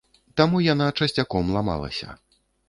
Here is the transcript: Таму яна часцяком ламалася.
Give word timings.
Таму 0.39 0.61
яна 0.67 0.87
часцяком 0.99 1.53
ламалася. 1.57 2.09